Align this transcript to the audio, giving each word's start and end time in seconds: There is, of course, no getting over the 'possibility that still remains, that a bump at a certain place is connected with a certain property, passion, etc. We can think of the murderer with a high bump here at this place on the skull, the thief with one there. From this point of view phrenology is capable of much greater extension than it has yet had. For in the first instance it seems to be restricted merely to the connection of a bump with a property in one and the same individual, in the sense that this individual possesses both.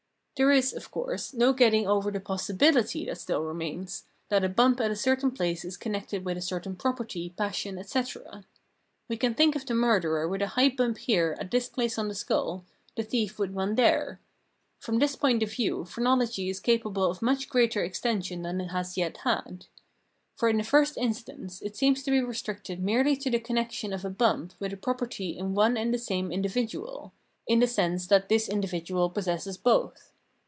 There 0.37 0.49
is, 0.51 0.73
of 0.73 0.89
course, 0.89 1.35
no 1.35 1.53
getting 1.53 1.85
over 1.87 2.09
the 2.09 2.19
'possibility 2.19 3.05
that 3.05 3.19
still 3.19 3.41
remains, 3.43 4.05
that 4.29 4.43
a 4.43 4.49
bump 4.49 4.81
at 4.81 4.89
a 4.89 4.95
certain 4.95 5.29
place 5.29 5.63
is 5.63 5.77
connected 5.77 6.25
with 6.25 6.35
a 6.35 6.41
certain 6.41 6.75
property, 6.75 7.29
passion, 7.37 7.77
etc. 7.77 8.43
We 9.07 9.17
can 9.17 9.35
think 9.35 9.55
of 9.55 9.67
the 9.67 9.75
murderer 9.75 10.27
with 10.27 10.41
a 10.41 10.47
high 10.57 10.69
bump 10.69 10.97
here 10.97 11.37
at 11.39 11.51
this 11.51 11.69
place 11.69 11.99
on 11.99 12.07
the 12.07 12.15
skull, 12.15 12.65
the 12.95 13.03
thief 13.03 13.37
with 13.37 13.51
one 13.51 13.75
there. 13.75 14.19
From 14.79 14.97
this 14.97 15.15
point 15.15 15.43
of 15.43 15.51
view 15.53 15.85
phrenology 15.85 16.49
is 16.49 16.59
capable 16.59 17.03
of 17.11 17.21
much 17.21 17.47
greater 17.47 17.83
extension 17.83 18.41
than 18.41 18.59
it 18.59 18.69
has 18.69 18.97
yet 18.97 19.17
had. 19.17 19.67
For 20.37 20.49
in 20.49 20.57
the 20.57 20.63
first 20.63 20.97
instance 20.97 21.61
it 21.61 21.75
seems 21.75 22.01
to 22.01 22.09
be 22.09 22.19
restricted 22.19 22.81
merely 22.83 23.15
to 23.17 23.29
the 23.29 23.39
connection 23.39 23.93
of 23.93 24.03
a 24.03 24.09
bump 24.09 24.55
with 24.59 24.73
a 24.73 24.77
property 24.77 25.37
in 25.37 25.53
one 25.53 25.77
and 25.77 25.93
the 25.93 25.99
same 25.99 26.31
individual, 26.31 27.13
in 27.45 27.59
the 27.59 27.67
sense 27.67 28.07
that 28.07 28.27
this 28.27 28.49
individual 28.49 29.07
possesses 29.07 29.55
both. 29.55 30.07